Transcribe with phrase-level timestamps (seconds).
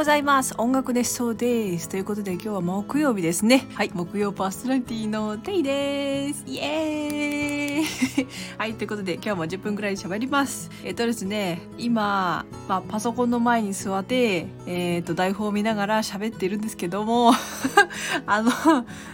[0.00, 0.54] ございます。
[0.56, 1.86] 音楽熱奏です。
[1.86, 3.66] ということで今日は木曜日ですね。
[3.74, 3.90] はい。
[3.92, 6.42] 木曜パーソナリティのテイです。
[6.46, 8.26] イエーイ。
[8.56, 10.70] はいということで今日も10分くらい喋ります。
[10.84, 17.32] えっ、とですね今、まあ、パソコンの前に座ってえっ、と台本を見ながら喋ってるんですけども
[18.24, 18.50] あの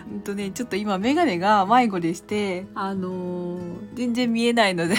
[0.09, 4.95] うんとねちょっと今メガネが迷子でしてあのー全然見えないので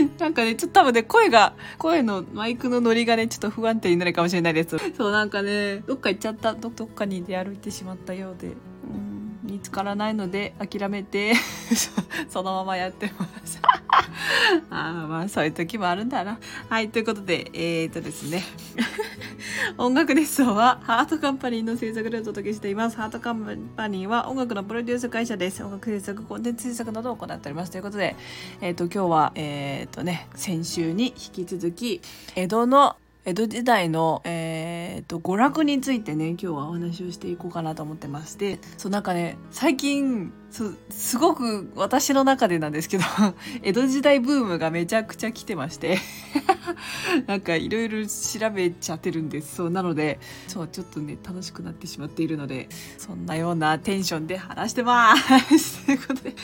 [0.18, 4.76] なんかね、ちょっと多分ね、声が、声のマイクのノリがね、ちょっと不安定になるかもしれないです。
[4.96, 8.52] そう、なんかね、どっか行っちゃった、どっかに出歩いてしまったようで、
[9.54, 11.34] 見つからないので、諦めて、
[12.28, 13.60] そのままやってます。
[14.68, 16.40] ああ、まあ、そういう時もあるんだな。
[16.68, 18.42] はい、ということで、えー、っとですね。
[19.78, 22.96] 音楽熱奏はハートカンパニーの制作でお届けしています。
[22.96, 25.62] ハートカンパニーは音楽のプロデュース会社です。
[25.62, 27.70] 音楽制作、コンテンツ制作などを行っております。
[27.70, 28.16] ということで、
[28.60, 32.00] えっ、と、今日は、えっ、とね、先週に引き続き、
[32.34, 32.96] 江戸の
[33.26, 43.04] 江戸時代の、えー、と娯楽についてね今日はお話をしていこうかなと思ってましてそうなんかね最近すすごく私の中でなんですけど
[43.64, 45.98] 江戸時代ブームがめちゃくちゃ来てまして
[47.26, 49.56] なんかいろいろ調べちゃってるんです。
[49.56, 55.84] そうなのでそうちょっとね楽しくなってしまっているのでそんなようなテンションで話してます。
[55.86, 56.36] ということで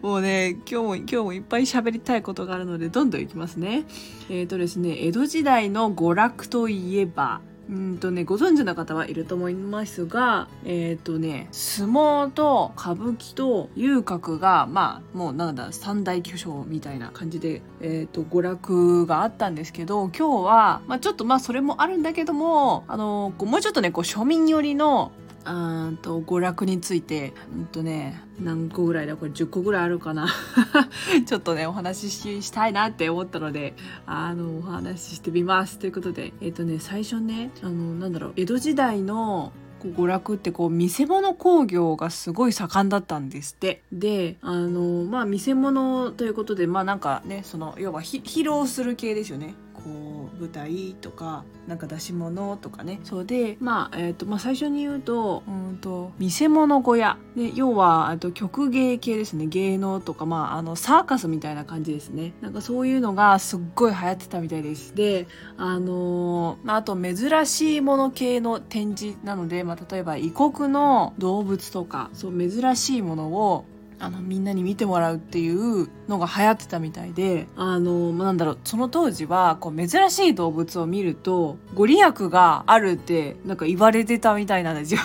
[0.00, 3.84] もうね今日も今日もいっぱい喋りたいことがあるのでどんどんいきますね。
[4.30, 25.10] えっ、とですね江戸時代の娯楽といえばうんとね、ご存知の方はいると思いますが、えっ、とね、相撲と歌舞伎と遊郭が、まあ、もうなんだ、三大巨匠みたいな感じで、えっ、と、娯楽があったんですけど、今日は、まあちょっとまあそれもあるんだけども、あの、こうもうちょっとね、こう庶民寄りの、
[25.46, 29.16] あーと娯楽について、うんとね、何個ぐらいだ？
[29.16, 30.26] これ10個ぐらいあるかな？
[31.24, 33.74] ちょっとね、お話ししたいなって思ったので、
[34.06, 35.78] あの、お話ししてみます。
[35.78, 39.52] ということで、えっ、とね、最初ね、あの、なんだろう、江戸時代の
[39.84, 43.82] 娯楽ってこう見せ物興行がすごい盛んだったんですって。
[43.92, 49.54] であのまあ見せ物ということでまあなんかねその要は披露する系ですよね。
[49.86, 52.98] こう舞台とかなんか出し物とかね。
[53.04, 57.16] そうでまあえっ、とまあ最初に言うとうんと見せ物小屋。
[57.36, 59.46] で要はあと曲芸系ですね。
[59.46, 62.32] 芸能とかまああのサーカスみたいな感じですね。
[62.40, 64.92] なんかそういうのがすっごい流行ってたみたいです。
[64.96, 73.64] であのまああと珍しいもの系の展示なので、まあ、例えば異国の動物とかそう珍しいものを
[73.98, 85.00] あのみんなに見てもらうっていうのが流行ってたみたいであのまなんだろうその当時はこう珍しい動物を見るとご利益があるってなんか言われてたみたいなんですよ。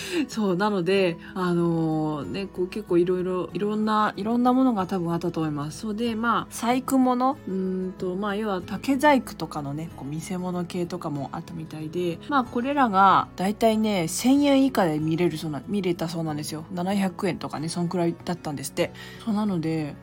[0.28, 5.80] そうなのであのねこう結構いろいろいろんないろんなものが多分あったと思います。
[5.80, 16.64] そうでまあ細工物うんとまあ要は竹細工とかのねこう見せ物系とかもあったみたいでまあこれらがだいたいね1000円以下で見れるそうな見れたそうなんですよ。
[16.74, 18.92] 700円とかねそんくらいだったんですって。
[19.24, 19.94] そうなので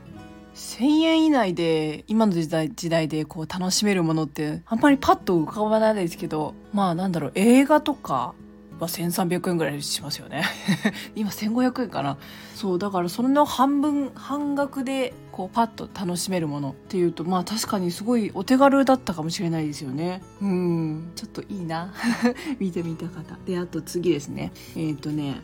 [0.55, 8.33] 1000円以内で今の時代時代でこう楽しめるものってあんまりパッと浮かばないですけどまあなんだろう映画とか
[8.81, 10.44] は1300円ぐらいしますよね。
[11.16, 12.17] 今1500円かな。
[12.56, 20.22] そうだからその半分半額でこうパッと楽しめるものっていうとまあ確かにすごいお手軽だったかもしれないですよね。
[20.41, 21.12] うん。
[21.16, 21.94] ちょっといいな。
[22.59, 23.38] 見てみた方。
[23.45, 24.51] であと次ですね。
[24.75, 25.41] えっ、とね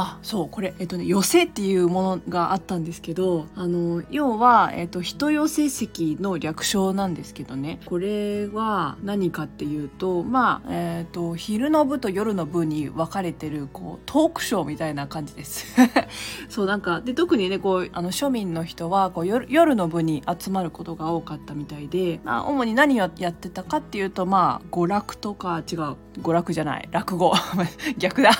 [0.00, 7.80] あそうこれえっとね寄せっていうものがあったんですけどあの要は、えっと、人寄せ席の略称なんですけどね。
[7.84, 15.66] これは何かっていうとまあえっと昼の部と夜の部に分かれてるこうトークショーみたいな感じです。
[16.48, 27.32] そうなんかで特にねこうあの庶民の人はこう夜夜の部に集まることが多かったみたいで、まあ、主に何をやってたかっていうとまあ娯楽とか違う娯楽じゃない落語。
[27.98, 28.30] 逆だ。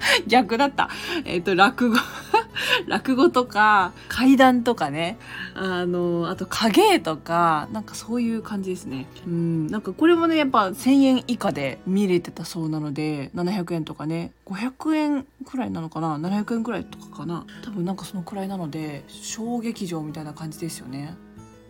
[0.26, 0.88] 逆だった。
[1.24, 1.96] えっ、と、落語。
[2.86, 5.18] 落語とか、怪談とかね。
[5.54, 9.06] あの、あと影絵とか、なんかそういう感じですね。
[9.26, 9.66] うん。
[9.68, 17.44] なんかこれもね、やっぱ1000円以下で見れてたそうなので、700円とかね、500円くらいなのかな ?700 円くらいとかかな？
[17.62, 21.16] 多分なんかそのくらいなので、小劇場みたいな感じですよね。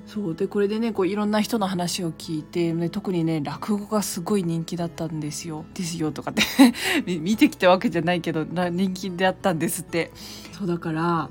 [0.08, 5.66] そうでこれでねこういろんな人の話を聞いて、ね、特にね落語がすごい人気だったんですよ。
[5.74, 6.42] ですよとかって
[7.20, 10.10] 見てきたわけじゃないけど人気であったんですって。
[10.52, 11.28] そうだから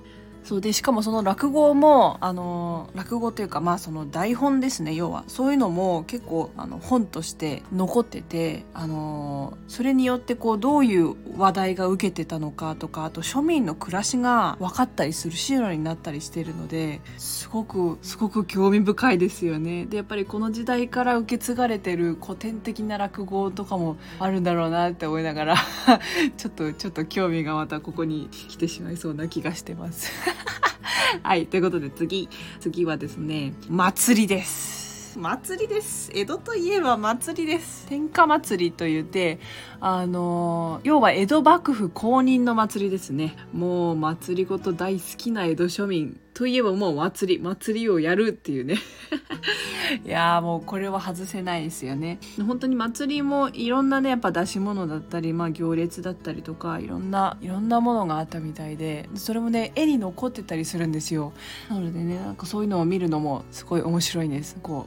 [0.47, 19.85] そうでしかもその落語もあの落語というかまあその台本ですね要はそういうのも結構あの本として残っててあのそれによってこうどういう話題が受けてたのかとかあと庶民の暮らしが分かったりする資料になったりしてるのですごくすごく興味深いですよね。
[19.85, 25.55] でやっぱりこの時代から受け継がれてる古典的な落語とかもあるんだろうなって思いながら
[26.37, 30.09] ちょっとちょっと興味がまたここに来てしまいそうな気がしてます。
[31.23, 32.29] はい、ということで次。
[32.59, 35.17] 次はですね祭りです。
[35.17, 36.11] 祭りです。
[36.13, 37.87] 江戸といえば祭りです。
[37.87, 39.39] 天下祭りと言って
[39.79, 43.35] あの要は江戸幕府公認の祭りですね。
[43.51, 48.75] もう祭りごと大好きな江戸庶民といえばもう祭り祭りをやるっていうね。
[50.05, 52.19] いやもうこれは外せないですよね。
[52.45, 61.33] 本当に祭りもいろんなねやっぱ出し物だったり、まあ、行列だったりとかいろんないろんなものがあったみたいでそれもね絵に残ってたりするんですよ。
[61.71, 62.19] なのでね。
[62.19, 64.57] なんかそういうのを見るのもすごい面白いんです。
[64.61, 64.85] こ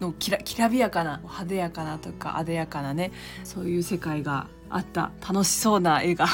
[0.00, 3.10] のきらきらびやかな派手やかなとかあでやかなね
[3.42, 5.10] そういう世界があった。
[5.26, 6.28] 楽しそうな絵が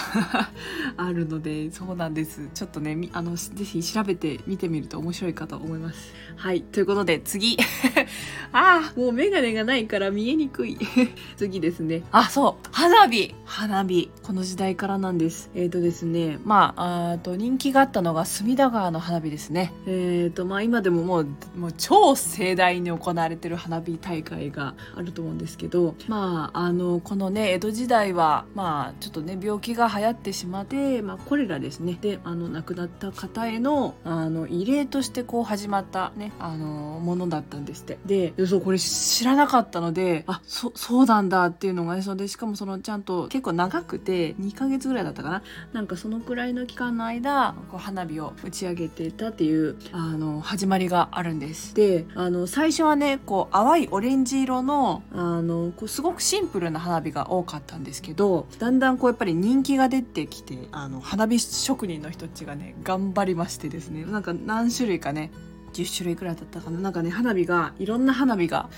[0.97, 2.49] あるのでそうなんです。
[2.55, 6.15] ちょっとねあのぜひ調べて見てみると面白いかと思います。
[6.37, 6.63] はい。
[6.63, 7.57] ということで次。
[8.53, 10.79] ああもう眼鏡がないから見えにくい。
[11.37, 12.03] 次ですね。
[12.11, 12.69] あそう。
[12.73, 13.35] 花火。
[13.45, 14.11] 花火。
[14.23, 15.51] この時代からなんです。
[15.55, 16.39] えっ、ー、とですね。
[16.45, 19.73] まああと人気があったのが隅田川の花火ですね。
[19.87, 21.27] えっ、ー、とまあ今でももう
[21.57, 31.99] もう超盛大に行われてる花火大会があると思うんですけどまああのこのね江戸時代はまあちょっとね病気が流行ってしまって、まあ、コレラですね。
[32.01, 37.99] であの亡くなった方へのあの慰霊としてこう始まったねあのものだったんですって。
[38.05, 45.43] でそうこれ知らなかったのであそそうなんだっていうのがねそれでしかもそのちゃんと結構長くて2ヶ月ぐらいだったかな。
[45.73, 51.75] なんかそのくらいの期間の間こう花火を打ち上げてたっていうあの始まりがあるんです。
[51.75, 65.31] であの最初はねこう淡いオレンジ色のあのこうすごくシンプルな花火が多かったんですけどだんだんこうやっぱり人気が出てきてあの花火職人の人たちがね頑張りましてですねなんか何種類かね
[65.73, 66.79] 10種類くらいだったかな。
[66.79, 68.69] なんかね花火がいろんな花火が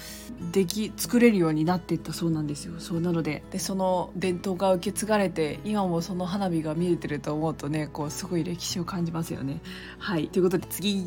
[0.53, 2.75] でき作れるようになっていったそうなんですよ。
[2.79, 9.61] そうなのででその伝統が受け継がれて今もその花火が見えてると思うとねこうすごい歴史を感じますよね。
[9.99, 10.29] はい。
[10.29, 11.07] ということで次。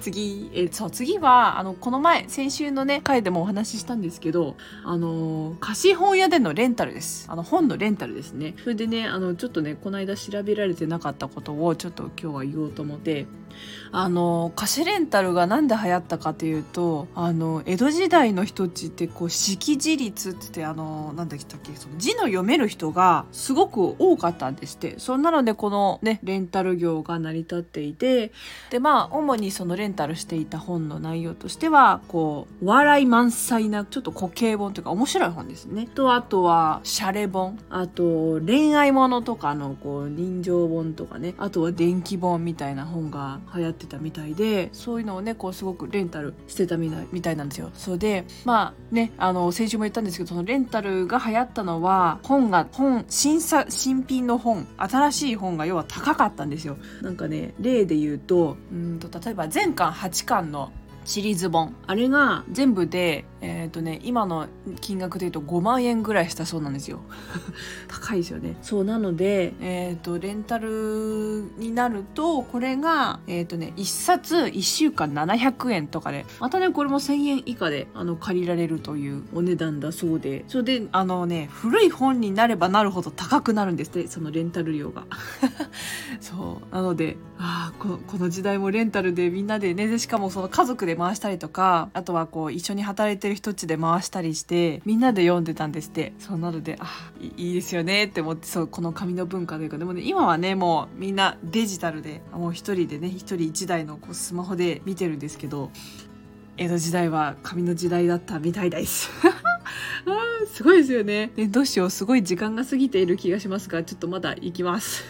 [0.00, 0.50] 次。
[0.54, 7.26] えそう次はあのこの前先週のね回でもお話ししたんですけどあの貸本屋でのレンタルです。
[7.28, 8.54] あの本のレンタルですね。
[8.62, 13.26] それでねあのちょっとねこの間調べられてなかったことをちょっと今日は言おうと思って
[13.92, 24.98] あの貸しレンタルが何で流行ったかというとあの江戸時代の人たちってこう識字率ってってあの何だっけその字の読める人がすごく多かったんですって。
[24.98, 28.32] そんなのでこのねレンタル業が成り立っていて
[28.70, 35.86] でまあ主にそのレンタルしていた本の内容としてはこう笑い満載なちょっと固形本というか面白い本ですね。
[35.94, 37.58] とあとはシャレ本。
[37.70, 41.34] あと恋愛ものとかのこう人情本とかね。
[41.38, 47.70] あとは電気本みたいな本が流行ってたみたいでそういうのをねこうすごくレンタルしてたみたいみたいなんですよ。
[47.74, 56.76] それでまあねあの先週も言ったんですけどそのレンタルが流行ったのは本が本新作新品の本新しい本が要は高かったんですよ。
[57.02, 60.72] なんかね例で言うとうんと例えば全巻8巻の
[61.04, 61.74] シリーズ本。
[61.86, 64.46] あれが全部でえっ、ー、とね今の
[64.80, 67.00] 金額で言うと5万円ぐらいしたそうなんですよ。
[67.88, 68.56] 高いですよね。
[68.62, 80.44] そうなのでえっ、ー、とレンタルになるとこれがえっ、ー、とね1冊1週間700円とかでまたねこれも1000円以下であの借りられるというお値段だそうで。
[80.48, 85.04] それであのね古い本になればなるほど高くなるんですってそのレンタル料が。
[86.20, 86.74] そう。
[86.74, 96.12] なのでああここの時代もレンタルでみんなでねでしかもその家族で回したりとかあとはこう一緒に働いててる人たちで回したりしてみんなで読んでたんですって。
[96.18, 99.78] そうなのであいいですよねって思ってそうこの紙の文化というか。
[99.78, 105.70] でもね今はねもうみんなデジタルでもう一人でね一人一台のこうスマホで見てるんですけど
[106.56, 109.10] 江戸時代は紙の時代だったみたいです。
[110.06, 111.32] あすごいですよね。
[111.36, 115.04] ねどうしようすごい時間が過ぎている気がしますがちょっとまだ行きます。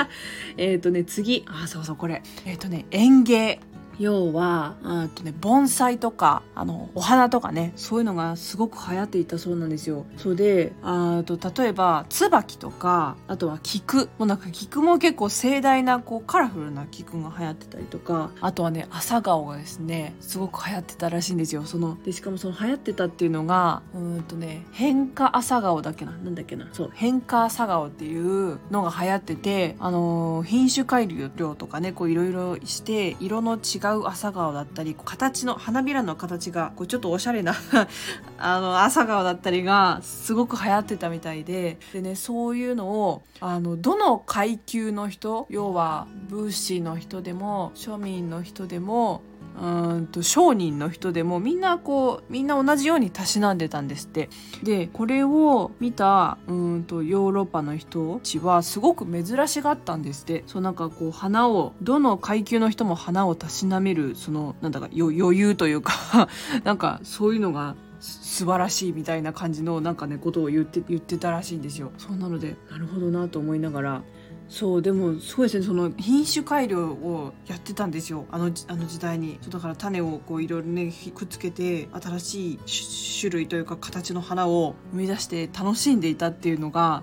[0.56, 1.44] えっとね次。
[1.46, 2.22] あそうそうこれ。
[2.46, 3.60] えっ、ー、とね園芸。
[3.98, 10.06] 要はあとね盆栽とかあのお花とかねそういうのがすごく流行っていたそうなんですよ。
[10.16, 14.08] それであと例えば椿とかあとは菊。
[14.18, 18.30] もうなんか菊も結構盛大なこうカラフルな菊が流行ってたりとか。
[18.40, 21.64] あとはね朝顔がですねすごく流行ってたらしいんですよ。
[21.64, 26.12] そのでしかもその流行ってたっていうのがうんとね変化朝顔だけな？
[26.12, 26.68] なんだっけな？
[26.72, 37.54] そう変化朝顔っていうのが流行っててあのー、品種改良とかねこういろいろして色の違う朝顔だったり形の花びらの形がこうちょっとおしゃれな
[38.38, 49.22] あの朝顔だったりがすごく流行ってたみたいででねそういうのをあのどの階級の人要は武士の人でも庶民の人でも
[49.60, 54.28] うんと商人の人でもみんなこうみんな同じようにたしなんでたんですって
[54.62, 66.28] でこれを見たうんとヨーロッパの人たちはすごく珍しがったんですってそうなんかこう花をどの階級の人も花をたしなめるそのなんだか余裕というか
[66.64, 71.90] なんかそういうのが素晴らしいみたいな感じのなんかねことを言って言ってたらしいんですよ。
[71.98, 74.02] そうなのでなるほどなと思いながら
[74.48, 78.26] そうでもすごいですねその品種改良をやってたんですよ。
[78.30, 79.38] あのあの時代に。
[79.42, 82.58] そうだから種をこういろいろねくっつけて新しい
[83.20, 87.02] 種類というか形の花を生み出して楽しんでいたっていうのが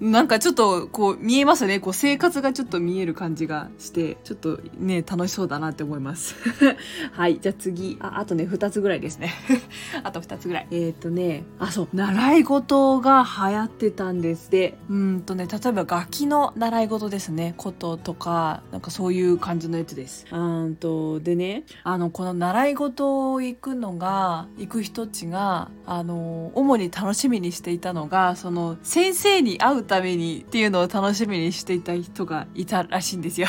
[0.00, 1.78] なんかちょっとこう見えますね。
[1.78, 6.36] こう生活がちょっと見える感じがして、ちょっとね、楽しそうだなって思います。
[7.12, 7.38] はい。
[7.38, 7.98] じゃあ次。
[8.00, 9.34] あ、あとね、二つぐらいですね。
[10.02, 10.68] あと二つぐらい。
[10.70, 11.88] えっ、ー、とね、あ、そう。
[11.92, 17.52] 習い事が流行ってたんですで、うんとね、例えば楽器の習い事ですね。
[17.58, 20.24] 琴とか、なんかそういう感じのやつです。
[20.32, 33.48] うんと、でね、あの、この習い事を行くのが、行く人たちが、あの、主に楽しみにしていたのが、その、先生に会うためにっていうのを楽しみにしていた人がいたらしいんですよ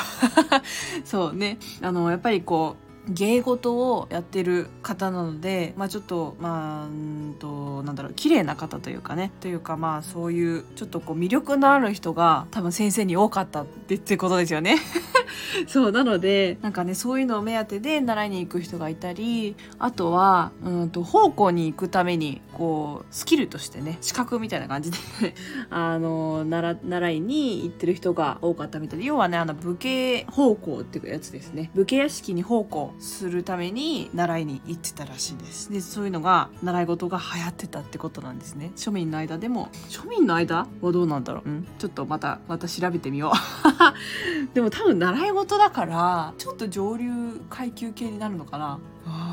[1.05, 1.59] そうね。
[1.81, 14.77] あの、やっぱりこう、芸事をやってる方なので、まあちょっと、まあ、うんと、なんだろう、綺麗な方というかね、というかまあそういう、ちょっとこう魅力のある人が多分先生に多かったってってことですよね。
[15.67, 24.97] そうなのでなんかねそういうのを目当てで習いに行く人がいたりあとはうんと奉公に行くためにこうスキルとしてね資格みたいな感じで
[25.71, 31.71] あの習習いに行ってる人が多かったみたいで要はねあの武家奉公っていうやつですね。
[31.73, 35.71] 武家屋敷に奉公するために習いに行ってたらしいです。
[35.71, 38.73] でそういうのが習い事が流行ってたってことなんですね。
[38.75, 39.69] 庶民の間でも。
[39.89, 44.53] 庶民の間はどうなんだろう、うん、ちょっとまたまた調べてみよう。
[44.53, 48.77] でも多分習い事だからちょっと上流階級系になるのかな。
[49.07, 49.30] あ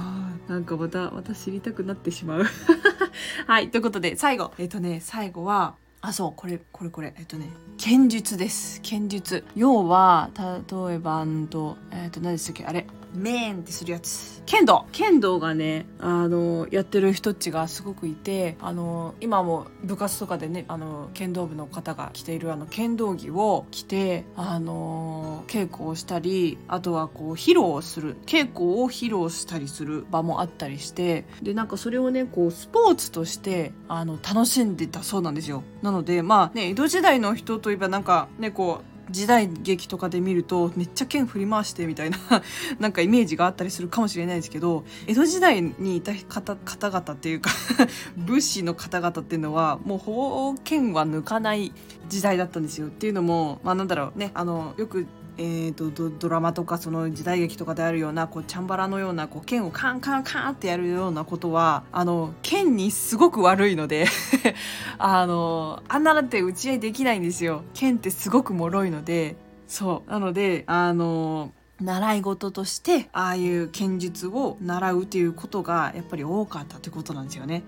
[0.48, 2.44] なんかまたまた知りたくなってしまう。
[3.46, 4.52] はいということで最後。
[4.58, 7.14] えっ、とね最後はあそうこれこれこれ。
[7.18, 8.80] えっとね剣術です。
[8.82, 9.44] 剣術。
[9.54, 12.64] 要は例えばんとえっと何でしたっけ？
[12.64, 12.86] あれ。
[13.14, 14.42] メーンってするやつ。
[14.46, 28.16] 剣道剣道がねあのやってる人っちがすごくいてあの今も部活とかでねあの剣道部の方が着ているあの剣道着を着てあの稽古をしたりあとはこう披露する。
[28.26, 35.62] 稽古を披露したりする場もあったりしてでなんかそれをねこうスポーツとしてあの楽しんでたそうなんですよ。
[35.82, 42.18] なのでまあね江戸時代の人といえばなんかねこう時代劇とかで見るとめっちゃ剣振り回してみたいな
[42.78, 47.50] なんかイメージがあったりするかもしれないですけど江戸時代にいた方方々っていうか
[48.16, 51.72] 武士の方々っていうのはもう法剣は抜かない
[52.08, 52.88] 時代だったんですよ。
[52.88, 55.06] っていうのもまあなんだろうねあのよく
[55.38, 64.06] えーと、ドラマとかその時代劇とかであるようなこうチャンバラのようなこう剣をカンカンカンってやるようなことはあの剣にすごく悪いので
[64.98, 67.62] あのあんなだって打ち合いできないんですよ。
[67.72, 69.36] 剣ってすごく脆いので
[69.68, 70.10] そう。
[70.10, 77.62] なのであの習い事としてああいう剣術を習うっていうことがやっぱり多かったってことなんですよね。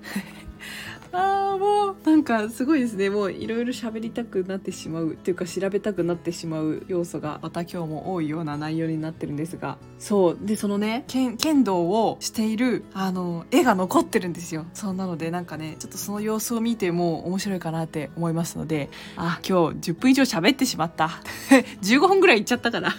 [1.13, 3.11] ああもうなんかすごいですね。
[3.11, 9.79] もういろいろ喋りたくなってしまうっていうか調べたくなってしまう要素がまた今日も多いような内容になってるんですが。
[9.99, 10.39] そう。
[10.41, 14.67] でそのね剣剣道をしているあの絵が残ってるんですよ。
[14.73, 18.89] そうなのでなんかねちょっとその様子を見ても面白いかなって思いますので。
[19.17, 21.11] あ今日10分以上喋ってしまった。
[21.83, 22.95] 15分ぐらいいっちゃったかな。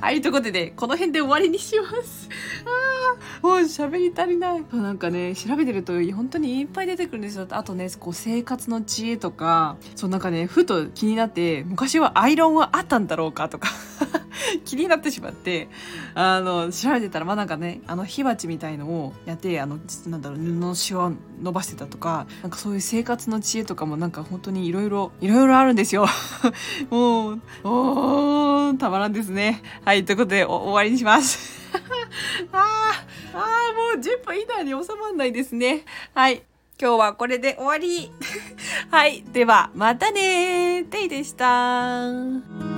[0.00, 2.28] はいというとことでこの辺で終わりにします。
[2.64, 4.64] あもう喋り足りない。
[4.72, 7.46] なんかね調べてると本当にいっぱい出てくるんですよ。
[7.50, 13.68] あとねこう生活の知恵とかそうなんかねふと気になって昔はアイロンはあったんだろうかとか
[14.64, 15.68] 気になってしまって
[16.14, 26.06] あの調べてたらまあなんかねあの火鉢みたいのをやってあのなんだろう布のシワを伸ばしてたとかなんかそういう生活の知恵とかもなんか本当にいろいろいろいろあるんですよ。
[26.90, 29.62] もうおーたまらんですね。
[29.84, 31.64] はいということで終わりにします。
[32.52, 35.84] あーあーもう10分以内に収まんないですね。
[36.14, 36.42] はい。
[36.80, 38.10] 今日はこれで終わり
[38.90, 39.22] はい。
[39.32, 40.88] では、またねー。
[40.88, 42.73] ていでした